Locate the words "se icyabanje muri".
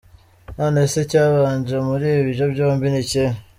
0.91-2.09